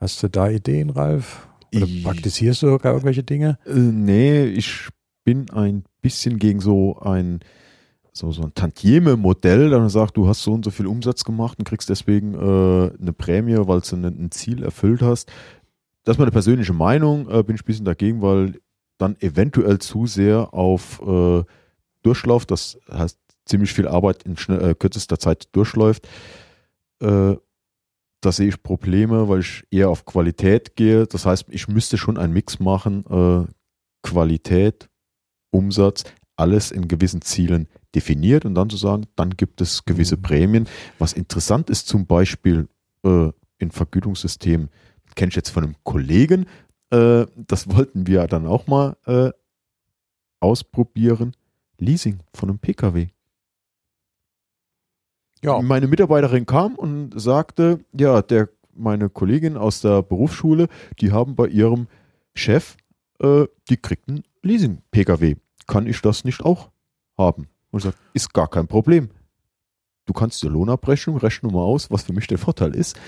Hast 0.00 0.22
du 0.22 0.28
da 0.28 0.48
Ideen, 0.48 0.90
Ralf? 0.90 1.48
Oder 1.74 1.86
ich, 1.86 2.04
praktizierst 2.04 2.62
du 2.62 2.68
sogar 2.68 2.92
irgendwelche 2.92 3.24
Dinge? 3.24 3.58
Äh, 3.66 3.74
nee, 3.74 4.44
ich 4.44 4.88
bin 5.24 5.50
ein 5.50 5.84
bisschen 6.02 6.38
gegen 6.38 6.60
so 6.60 6.98
ein 7.00 7.40
so, 8.20 8.30
so 8.32 8.42
ein 8.42 8.54
Tantieme-Modell, 8.54 9.70
dann 9.70 9.88
sagt, 9.88 10.16
du 10.16 10.28
hast 10.28 10.42
so 10.42 10.52
und 10.52 10.64
so 10.64 10.70
viel 10.70 10.86
Umsatz 10.86 11.24
gemacht 11.24 11.58
und 11.58 11.64
kriegst 11.64 11.88
deswegen 11.88 12.34
äh, 12.34 12.92
eine 13.00 13.12
Prämie, 13.12 13.56
weil 13.56 13.80
du 13.80 13.96
ein, 13.96 14.04
ein, 14.04 14.30
Ziel 14.30 14.62
erfüllt 14.62 15.02
hast. 15.02 15.30
Das 16.04 16.14
ist 16.14 16.18
meine 16.18 16.30
persönliche 16.30 16.72
Meinung, 16.72 17.28
äh, 17.30 17.42
bin 17.42 17.56
ich 17.56 17.62
ein 17.62 17.66
bisschen 17.66 17.84
dagegen, 17.84 18.22
weil 18.22 18.60
dann 18.98 19.16
eventuell 19.20 19.78
zu 19.78 20.06
sehr 20.06 20.52
auf 20.52 21.00
äh, 21.02 21.42
Durchlauf, 22.02 22.46
das 22.46 22.78
heißt 22.90 23.18
ziemlich 23.46 23.72
viel 23.72 23.88
Arbeit 23.88 24.22
in 24.22 24.36
schnell, 24.36 24.62
äh, 24.70 24.74
kürzester 24.74 25.18
Zeit 25.18 25.48
durchläuft. 25.52 26.06
Äh, 27.00 27.36
da 28.22 28.32
sehe 28.32 28.48
ich 28.48 28.62
Probleme, 28.62 29.28
weil 29.28 29.40
ich 29.40 29.64
eher 29.70 29.88
auf 29.88 30.04
Qualität 30.04 30.76
gehe. 30.76 31.06
Das 31.06 31.24
heißt, 31.24 31.46
ich 31.48 31.68
müsste 31.68 31.96
schon 31.96 32.18
einen 32.18 32.34
Mix 32.34 32.60
machen, 32.60 33.04
äh, 33.08 33.50
Qualität, 34.02 34.90
Umsatz, 35.50 36.04
alles 36.36 36.70
in 36.70 36.86
gewissen 36.86 37.22
Zielen 37.22 37.66
definiert 37.94 38.44
und 38.44 38.54
dann 38.54 38.70
zu 38.70 38.76
sagen, 38.76 39.06
dann 39.16 39.30
gibt 39.30 39.60
es 39.60 39.84
gewisse 39.84 40.16
mhm. 40.16 40.22
Prämien. 40.22 40.68
Was 40.98 41.12
interessant 41.12 41.70
ist 41.70 41.88
zum 41.88 42.06
Beispiel 42.06 42.68
äh, 43.04 43.30
in 43.58 43.70
Vergütungssystemen, 43.70 44.68
kenne 45.14 45.30
ich 45.30 45.36
jetzt 45.36 45.50
von 45.50 45.64
einem 45.64 45.74
Kollegen, 45.82 46.46
äh, 46.90 47.26
das 47.36 47.68
wollten 47.74 48.06
wir 48.06 48.26
dann 48.26 48.46
auch 48.46 48.66
mal 48.66 48.96
äh, 49.06 49.30
ausprobieren, 50.40 51.34
Leasing 51.78 52.20
von 52.34 52.50
einem 52.50 52.58
Pkw. 52.58 53.08
Ja. 55.42 55.60
Meine 55.62 55.86
Mitarbeiterin 55.86 56.44
kam 56.44 56.74
und 56.74 57.18
sagte, 57.18 57.80
ja, 57.98 58.20
der, 58.20 58.50
meine 58.74 59.08
Kollegin 59.08 59.56
aus 59.56 59.80
der 59.80 60.02
Berufsschule, 60.02 60.68
die 61.00 61.12
haben 61.12 61.34
bei 61.34 61.46
ihrem 61.46 61.86
Chef, 62.34 62.76
äh, 63.20 63.46
die 63.68 63.76
kriegt 63.78 64.08
einen 64.08 64.22
Leasing-Pkw. 64.42 65.36
Kann 65.66 65.86
ich 65.86 66.02
das 66.02 66.24
nicht 66.24 66.42
auch 66.42 66.70
haben? 67.16 67.48
Und 67.70 67.78
ich 67.78 67.84
sage, 67.84 67.96
ist 68.14 68.32
gar 68.32 68.48
kein 68.48 68.66
Problem. 68.66 69.10
Du 70.06 70.12
kannst 70.12 70.42
dir 70.42 70.48
Lohnabrechnung, 70.48 71.18
rechne 71.18 71.50
mal 71.50 71.62
aus, 71.62 71.90
was 71.90 72.02
für 72.02 72.12
mich 72.12 72.26
der 72.26 72.38
Vorteil 72.38 72.74
ist. 72.74 72.98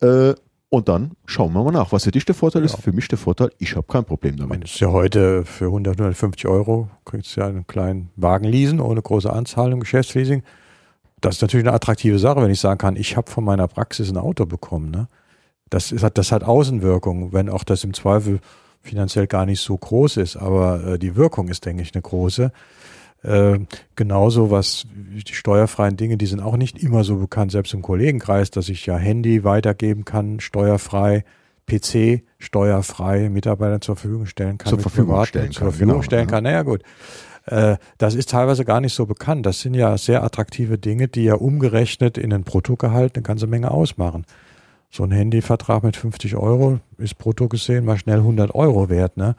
Äh, 0.00 0.34
und 0.70 0.88
dann 0.88 1.12
schauen 1.24 1.52
wir 1.54 1.64
mal 1.64 1.70
nach, 1.70 1.92
was 1.92 2.04
für 2.04 2.10
dich 2.10 2.26
der 2.26 2.34
Vorteil 2.34 2.62
ist. 2.62 2.76
Für 2.76 2.92
mich 2.92 3.08
der 3.08 3.16
Vorteil, 3.16 3.50
ich 3.58 3.74
habe 3.74 3.86
kein 3.86 4.04
Problem 4.04 4.36
damit. 4.36 4.64
Das 4.64 4.72
ist 4.72 4.80
ja 4.80 4.88
heute 4.88 5.44
für 5.46 5.66
100, 5.66 5.98
150 5.98 6.46
Euro, 6.46 6.90
kriegst 7.06 7.34
du 7.36 7.40
ja 7.40 7.46
einen 7.46 7.66
kleinen 7.66 8.10
Wagen 8.16 8.44
leasen, 8.44 8.80
ohne 8.80 9.00
große 9.00 9.32
Anzahlung, 9.32 9.80
Geschäftsleasing. 9.80 10.42
Das 11.20 11.36
ist 11.36 11.42
natürlich 11.42 11.66
eine 11.66 11.74
attraktive 11.74 12.18
Sache, 12.18 12.42
wenn 12.42 12.50
ich 12.50 12.60
sagen 12.60 12.78
kann, 12.78 12.96
ich 12.96 13.16
habe 13.16 13.30
von 13.30 13.44
meiner 13.44 13.66
Praxis 13.66 14.10
ein 14.10 14.18
Auto 14.18 14.44
bekommen. 14.44 14.90
Ne? 14.90 15.08
Das, 15.70 15.90
ist, 15.90 16.04
das 16.14 16.32
hat 16.32 16.44
Außenwirkung, 16.44 17.32
wenn 17.32 17.48
auch 17.48 17.64
das 17.64 17.82
im 17.84 17.94
Zweifel 17.94 18.40
finanziell 18.82 19.26
gar 19.26 19.46
nicht 19.46 19.60
so 19.60 19.76
groß 19.76 20.18
ist, 20.18 20.36
aber 20.36 20.84
äh, 20.84 20.98
die 20.98 21.16
Wirkung 21.16 21.48
ist, 21.48 21.64
denke 21.64 21.82
ich, 21.82 21.94
eine 21.94 22.02
große. 22.02 22.52
Äh, 23.22 23.58
genauso 23.96 24.50
was 24.50 24.86
die 24.92 25.34
steuerfreien 25.34 25.96
Dinge, 25.96 26.16
die 26.16 26.26
sind 26.26 26.40
auch 26.40 26.56
nicht 26.56 26.82
immer 26.82 27.02
so 27.02 27.16
bekannt, 27.16 27.50
selbst 27.50 27.74
im 27.74 27.82
Kollegenkreis, 27.82 28.50
dass 28.50 28.68
ich 28.68 28.86
ja 28.86 28.96
Handy 28.96 29.42
weitergeben 29.42 30.04
kann, 30.04 30.38
steuerfrei, 30.40 31.24
PC 31.66 32.22
steuerfrei 32.38 33.28
Mitarbeitern 33.28 33.80
zur 33.80 33.96
Verfügung 33.96 34.26
stellen 34.26 34.58
kann, 34.58 34.70
zur 34.70 34.78
Verfügung 34.78 35.24
stellen 35.24 35.50
zur 35.50 35.64
Verfügung 35.64 35.94
genau, 35.94 36.02
stellen 36.02 36.26
kann. 36.28 36.44
Naja 36.44 36.62
gut, 36.62 36.82
äh, 37.46 37.76
das 37.98 38.14
ist 38.14 38.30
teilweise 38.30 38.64
gar 38.64 38.80
nicht 38.80 38.94
so 38.94 39.06
bekannt. 39.06 39.46
Das 39.46 39.60
sind 39.60 39.74
ja 39.74 39.98
sehr 39.98 40.22
attraktive 40.22 40.78
Dinge, 40.78 41.08
die 41.08 41.24
ja 41.24 41.34
umgerechnet 41.34 42.18
in 42.18 42.32
ein 42.32 42.44
Bruttogehalt 42.44 43.16
eine 43.16 43.22
ganze 43.22 43.46
Menge 43.46 43.70
ausmachen. 43.70 44.24
So 44.90 45.04
ein 45.04 45.10
Handyvertrag 45.10 45.82
mit 45.82 45.96
50 45.96 46.36
Euro 46.36 46.80
ist 46.96 47.18
brutto 47.18 47.48
gesehen 47.48 47.84
mal 47.84 47.98
schnell 47.98 48.18
100 48.18 48.54
Euro 48.54 48.88
wert, 48.88 49.16
ne? 49.16 49.36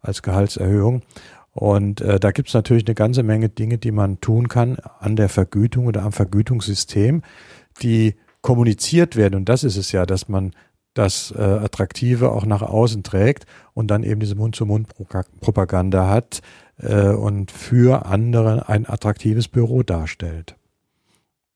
Als 0.00 0.22
Gehaltserhöhung. 0.22 1.02
Und 1.52 2.00
äh, 2.00 2.18
da 2.18 2.30
gibt 2.30 2.48
es 2.48 2.54
natürlich 2.54 2.86
eine 2.86 2.94
ganze 2.94 3.22
Menge 3.22 3.48
Dinge, 3.48 3.78
die 3.78 3.92
man 3.92 4.20
tun 4.20 4.48
kann 4.48 4.76
an 5.00 5.16
der 5.16 5.28
Vergütung 5.28 5.86
oder 5.86 6.02
am 6.02 6.12
Vergütungssystem, 6.12 7.22
die 7.82 8.14
kommuniziert 8.40 9.16
werden. 9.16 9.34
Und 9.34 9.48
das 9.48 9.62
ist 9.62 9.76
es 9.76 9.92
ja, 9.92 10.06
dass 10.06 10.28
man 10.28 10.52
das 10.94 11.32
äh, 11.36 11.40
Attraktive 11.40 12.32
auch 12.32 12.44
nach 12.44 12.62
außen 12.62 13.02
trägt 13.02 13.46
und 13.74 13.90
dann 13.90 14.02
eben 14.02 14.20
diese 14.20 14.34
Mund-zu-Mund-Propaganda 14.34 16.08
hat 16.08 16.40
äh, 16.78 17.08
und 17.08 17.50
für 17.50 18.06
andere 18.06 18.68
ein 18.68 18.88
attraktives 18.88 19.48
Büro 19.48 19.82
darstellt. 19.82 20.56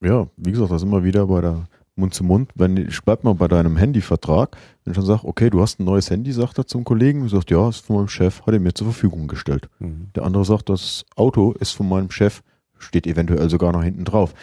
Ja, 0.00 0.28
wie 0.36 0.52
gesagt, 0.52 0.70
das 0.70 0.82
immer 0.82 1.04
wieder 1.04 1.26
bei 1.26 1.40
der 1.40 1.68
Mund 1.96 2.14
zu 2.14 2.24
Mund, 2.24 2.50
wenn 2.54 2.76
ich 2.76 3.00
bleib 3.02 3.24
mal 3.24 3.34
bei 3.34 3.48
deinem 3.48 3.76
Handyvertrag, 3.76 4.56
wenn 4.84 4.92
ich 4.92 4.96
dann 4.96 5.06
sage, 5.06 5.24
okay, 5.24 5.50
du 5.50 5.62
hast 5.62 5.80
ein 5.80 5.84
neues 5.84 6.10
Handy, 6.10 6.30
sagt 6.32 6.58
er 6.58 6.66
zum 6.66 6.84
Kollegen, 6.84 7.22
und 7.22 7.28
sagt, 7.30 7.50
ja, 7.50 7.68
ist 7.68 7.86
von 7.86 7.96
meinem 7.96 8.08
Chef, 8.08 8.42
hat 8.42 8.54
er 8.54 8.60
mir 8.60 8.74
zur 8.74 8.88
Verfügung 8.88 9.28
gestellt. 9.28 9.68
Mhm. 9.78 10.10
Der 10.14 10.24
andere 10.24 10.44
sagt, 10.44 10.68
das 10.68 11.04
Auto 11.16 11.52
ist 11.52 11.72
von 11.72 11.88
meinem 11.88 12.10
Chef, 12.10 12.42
steht 12.78 13.06
eventuell 13.06 13.48
sogar 13.48 13.72
noch 13.72 13.82
hinten 13.82 14.04
drauf. 14.04 14.34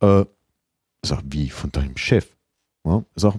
Äh, 0.00 0.24
sag, 1.04 1.22
wie 1.24 1.50
von 1.50 1.72
deinem 1.72 1.96
Chef? 1.96 2.36
Ja, 2.84 3.04
sag, 3.16 3.34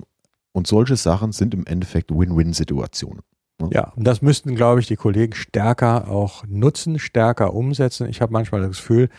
und 0.51 0.67
solche 0.67 0.97
Sachen 0.97 1.31
sind 1.31 1.53
im 1.53 1.65
Endeffekt 1.65 2.11
Win-Win-Situationen. 2.11 3.21
Ne? 3.59 3.69
Ja, 3.71 3.93
und 3.95 4.05
das 4.05 4.21
müssten, 4.21 4.55
glaube 4.55 4.79
ich, 4.79 4.87
die 4.87 4.95
Kollegen 4.95 5.33
stärker 5.33 6.09
auch 6.09 6.43
nutzen, 6.47 6.99
stärker 6.99 7.53
umsetzen. 7.53 8.07
Ich 8.09 8.21
habe 8.21 8.33
manchmal 8.33 8.61
das 8.61 8.77
Gefühl, 8.77 9.09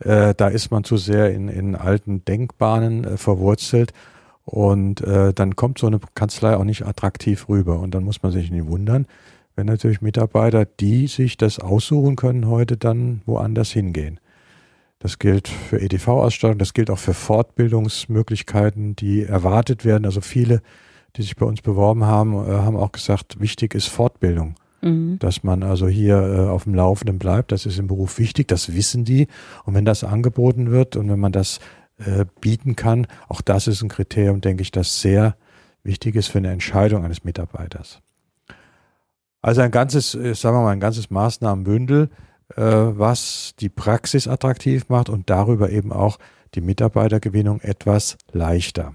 äh, 0.00 0.34
da 0.34 0.48
ist 0.48 0.70
man 0.70 0.84
zu 0.84 0.96
sehr 0.96 1.32
in, 1.32 1.48
in 1.48 1.74
alten 1.74 2.24
Denkbahnen 2.24 3.04
äh, 3.04 3.16
verwurzelt 3.16 3.92
und 4.44 5.00
äh, 5.02 5.32
dann 5.32 5.56
kommt 5.56 5.78
so 5.78 5.86
eine 5.86 6.00
Kanzlei 6.14 6.56
auch 6.56 6.64
nicht 6.64 6.86
attraktiv 6.86 7.48
rüber 7.48 7.78
und 7.78 7.94
dann 7.94 8.04
muss 8.04 8.22
man 8.22 8.32
sich 8.32 8.50
nicht 8.50 8.66
wundern, 8.66 9.06
wenn 9.54 9.66
natürlich 9.66 10.00
Mitarbeiter, 10.00 10.64
die 10.64 11.06
sich 11.06 11.36
das 11.36 11.58
aussuchen 11.58 12.16
können, 12.16 12.48
heute 12.48 12.76
dann 12.76 13.22
woanders 13.26 13.70
hingehen. 13.70 14.18
Das 14.98 15.18
gilt 15.18 15.48
für 15.48 15.80
EDV-Ausstattung, 15.80 16.58
das 16.58 16.74
gilt 16.74 16.88
auch 16.88 16.98
für 16.98 17.12
Fortbildungsmöglichkeiten, 17.12 18.94
die 18.94 19.24
erwartet 19.24 19.84
werden. 19.84 20.04
Also 20.04 20.20
viele 20.20 20.62
die 21.16 21.22
sich 21.22 21.36
bei 21.36 21.46
uns 21.46 21.62
beworben 21.62 22.04
haben, 22.04 22.34
äh, 22.34 22.50
haben 22.50 22.76
auch 22.76 22.92
gesagt, 22.92 23.40
wichtig 23.40 23.74
ist 23.74 23.88
Fortbildung. 23.88 24.54
Mhm. 24.80 25.18
Dass 25.18 25.44
man 25.44 25.62
also 25.62 25.86
hier 25.88 26.16
äh, 26.16 26.48
auf 26.48 26.64
dem 26.64 26.74
Laufenden 26.74 27.18
bleibt, 27.18 27.52
das 27.52 27.66
ist 27.66 27.78
im 27.78 27.86
Beruf 27.86 28.18
wichtig, 28.18 28.48
das 28.48 28.74
wissen 28.74 29.04
die. 29.04 29.28
Und 29.64 29.74
wenn 29.74 29.84
das 29.84 30.04
angeboten 30.04 30.70
wird 30.70 30.96
und 30.96 31.08
wenn 31.08 31.20
man 31.20 31.32
das 31.32 31.60
äh, 31.98 32.24
bieten 32.40 32.76
kann, 32.76 33.06
auch 33.28 33.40
das 33.40 33.68
ist 33.68 33.82
ein 33.82 33.88
Kriterium, 33.88 34.40
denke 34.40 34.62
ich, 34.62 34.72
das 34.72 35.00
sehr 35.00 35.36
wichtig 35.84 36.16
ist 36.16 36.28
für 36.28 36.38
eine 36.38 36.50
Entscheidung 36.50 37.04
eines 37.04 37.24
Mitarbeiters. 37.24 38.00
Also 39.40 39.60
ein 39.60 39.70
ganzes, 39.70 40.14
äh, 40.14 40.34
sagen 40.34 40.56
wir 40.56 40.62
mal, 40.62 40.72
ein 40.72 40.80
ganzes 40.80 41.10
Maßnahmenbündel, 41.10 42.10
äh, 42.56 42.62
was 42.62 43.54
die 43.60 43.68
Praxis 43.68 44.28
attraktiv 44.28 44.88
macht 44.88 45.08
und 45.08 45.30
darüber 45.30 45.70
eben 45.70 45.92
auch 45.92 46.18
die 46.54 46.60
Mitarbeitergewinnung 46.60 47.60
etwas 47.60 48.16
leichter. 48.32 48.94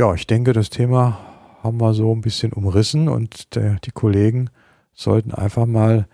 Ja, 0.00 0.14
ich 0.14 0.26
denke, 0.26 0.54
das 0.54 0.70
Thema 0.70 1.18
haben 1.62 1.78
wir 1.78 1.92
so 1.92 2.10
ein 2.14 2.22
bisschen 2.22 2.54
umrissen 2.54 3.06
und 3.06 3.54
der, 3.54 3.76
die 3.84 3.90
Kollegen 3.90 4.48
sollten 4.94 5.30
einfach 5.30 5.66
mal 5.66 6.06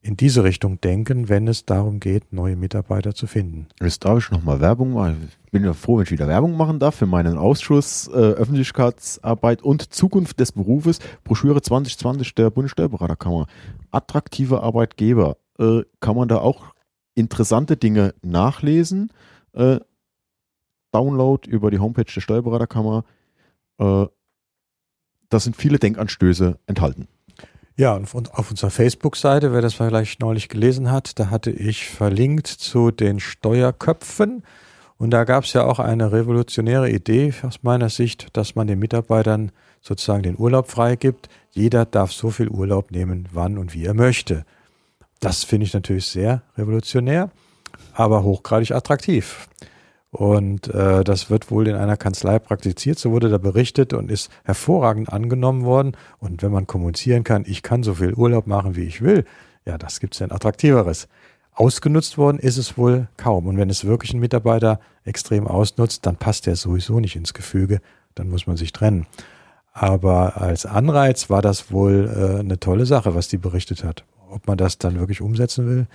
in 0.00 0.16
diese 0.16 0.44
Richtung 0.44 0.80
denken, 0.80 1.28
wenn 1.28 1.48
es 1.48 1.64
darum 1.64 1.98
geht, 1.98 2.32
neue 2.32 2.54
Mitarbeiter 2.54 3.16
zu 3.16 3.26
finden. 3.26 3.66
Jetzt 3.80 4.04
darf 4.04 4.18
ich 4.20 4.30
nochmal 4.30 4.60
Werbung 4.60 4.92
machen. 4.92 5.28
Ich 5.44 5.50
bin 5.50 5.64
ja 5.64 5.72
froh, 5.72 5.96
wenn 5.96 6.04
ich 6.04 6.12
wieder 6.12 6.28
Werbung 6.28 6.56
machen 6.56 6.78
darf 6.78 6.94
für 6.94 7.06
meinen 7.06 7.36
Ausschuss 7.36 8.06
äh, 8.06 8.12
Öffentlichkeitsarbeit 8.12 9.60
und 9.60 9.92
Zukunft 9.92 10.38
des 10.38 10.52
Berufes. 10.52 11.00
Broschüre 11.24 11.62
2020 11.62 12.36
der 12.36 12.48
Bundessteuerberaterkammer. 12.50 13.48
Attraktive 13.90 14.62
Arbeitgeber. 14.62 15.36
Äh, 15.58 15.80
kann 15.98 16.14
man 16.14 16.28
da 16.28 16.38
auch 16.38 16.74
interessante 17.16 17.76
Dinge 17.76 18.14
nachlesen. 18.22 19.10
Äh, 19.52 19.80
Download 20.92 21.50
über 21.50 21.72
die 21.72 21.80
Homepage 21.80 22.04
der 22.04 22.20
Steuerberaterkammer 22.20 23.02
äh, 23.82 24.06
da 25.28 25.40
sind 25.40 25.56
viele 25.56 25.78
Denkanstöße 25.78 26.58
enthalten. 26.66 27.08
Ja, 27.74 27.94
und 27.94 28.34
auf 28.34 28.50
unserer 28.50 28.70
Facebook-Seite, 28.70 29.52
wer 29.52 29.62
das 29.62 29.74
vielleicht 29.74 30.20
neulich 30.20 30.48
gelesen 30.48 30.90
hat, 30.92 31.18
da 31.18 31.30
hatte 31.30 31.50
ich 31.50 31.86
verlinkt 31.86 32.46
zu 32.46 32.90
den 32.90 33.18
Steuerköpfen. 33.18 34.44
Und 34.98 35.10
da 35.10 35.24
gab 35.24 35.44
es 35.44 35.52
ja 35.54 35.64
auch 35.64 35.78
eine 35.78 36.12
revolutionäre 36.12 36.90
Idee 36.90 37.32
aus 37.42 37.62
meiner 37.62 37.88
Sicht, 37.88 38.36
dass 38.36 38.54
man 38.54 38.66
den 38.66 38.78
Mitarbeitern 38.78 39.50
sozusagen 39.80 40.22
den 40.22 40.38
Urlaub 40.38 40.70
freigibt. 40.70 41.28
Jeder 41.50 41.86
darf 41.86 42.12
so 42.12 42.30
viel 42.30 42.48
Urlaub 42.48 42.90
nehmen, 42.90 43.28
wann 43.32 43.58
und 43.58 43.74
wie 43.74 43.86
er 43.86 43.94
möchte. 43.94 44.44
Das 45.18 45.42
finde 45.42 45.66
ich 45.66 45.74
natürlich 45.74 46.06
sehr 46.06 46.42
revolutionär. 46.56 47.30
aber 47.94 48.22
hochgradig 48.22 48.72
attraktiv. 48.72 49.48
Und 50.12 50.68
äh, 50.68 51.04
das 51.04 51.30
wird 51.30 51.50
wohl 51.50 51.66
in 51.66 51.74
einer 51.74 51.96
Kanzlei 51.96 52.38
praktiziert, 52.38 52.98
so 52.98 53.12
wurde 53.12 53.30
da 53.30 53.38
berichtet 53.38 53.94
und 53.94 54.10
ist 54.10 54.30
hervorragend 54.44 55.10
angenommen 55.10 55.64
worden. 55.64 55.96
Und 56.18 56.42
wenn 56.42 56.52
man 56.52 56.66
kommunizieren 56.66 57.24
kann, 57.24 57.44
ich 57.46 57.62
kann 57.62 57.82
so 57.82 57.94
viel 57.94 58.12
Urlaub 58.12 58.46
machen, 58.46 58.76
wie 58.76 58.82
ich 58.82 59.00
will, 59.00 59.24
ja, 59.64 59.78
das 59.78 60.00
gibt's 60.00 60.18
denn 60.18 60.30
attraktiveres. 60.30 61.08
Ausgenutzt 61.54 62.18
worden 62.18 62.38
ist 62.38 62.58
es 62.58 62.76
wohl 62.76 63.08
kaum. 63.16 63.46
Und 63.46 63.56
wenn 63.56 63.70
es 63.70 63.86
wirklich 63.86 64.12
ein 64.12 64.20
Mitarbeiter 64.20 64.80
extrem 65.04 65.46
ausnutzt, 65.46 66.04
dann 66.04 66.16
passt 66.16 66.44
der 66.44 66.56
sowieso 66.56 67.00
nicht 67.00 67.16
ins 67.16 67.32
Gefüge, 67.32 67.80
dann 68.14 68.28
muss 68.28 68.46
man 68.46 68.58
sich 68.58 68.72
trennen. 68.72 69.06
Aber 69.72 70.42
als 70.42 70.66
Anreiz 70.66 71.30
war 71.30 71.40
das 71.40 71.72
wohl 71.72 72.10
äh, 72.14 72.40
eine 72.40 72.60
tolle 72.60 72.84
Sache, 72.84 73.14
was 73.14 73.28
die 73.28 73.38
berichtet 73.38 73.82
hat. 73.82 74.04
Ob 74.28 74.46
man 74.46 74.58
das 74.58 74.76
dann 74.76 75.00
wirklich 75.00 75.22
umsetzen 75.22 75.66
will, 75.66 75.86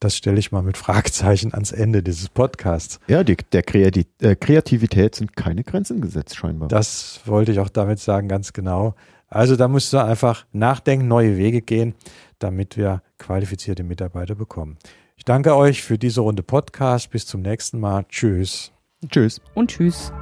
das 0.00 0.16
stelle 0.16 0.38
ich 0.38 0.52
mal 0.52 0.62
mit 0.62 0.76
Fragezeichen 0.76 1.54
ans 1.54 1.72
Ende 1.72 2.02
dieses 2.02 2.28
Podcasts. 2.28 3.00
Ja, 3.08 3.24
die, 3.24 3.36
der 3.52 3.62
Kreativ 3.62 4.06
äh, 4.20 4.36
Kreativität 4.36 5.14
sind 5.14 5.36
keine 5.36 5.64
Grenzen 5.64 6.00
gesetzt, 6.00 6.36
scheinbar. 6.36 6.68
Das 6.68 7.20
wollte 7.24 7.52
ich 7.52 7.60
auch 7.60 7.68
damit 7.68 7.98
sagen, 7.98 8.28
ganz 8.28 8.52
genau. 8.52 8.94
Also 9.28 9.56
da 9.56 9.68
musst 9.68 9.92
du 9.92 9.98
einfach 9.98 10.46
nachdenken, 10.52 11.06
neue 11.06 11.36
Wege 11.36 11.60
gehen, 11.60 11.94
damit 12.38 12.76
wir 12.76 13.02
qualifizierte 13.18 13.82
Mitarbeiter 13.82 14.34
bekommen. 14.34 14.78
Ich 15.16 15.24
danke 15.24 15.54
euch 15.56 15.82
für 15.82 15.98
diese 15.98 16.20
Runde 16.20 16.42
Podcast. 16.42 17.10
Bis 17.10 17.26
zum 17.26 17.42
nächsten 17.42 17.80
Mal. 17.80 18.04
Tschüss. 18.08 18.72
Tschüss. 19.10 19.40
Und 19.54 19.70
tschüss. 19.70 20.12